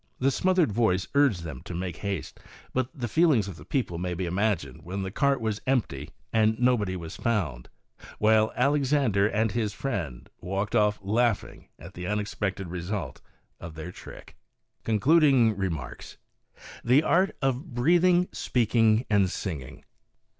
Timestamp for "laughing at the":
11.03-12.07